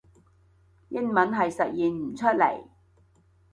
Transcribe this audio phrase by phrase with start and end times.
[0.89, 2.63] 英文係實現唔出嚟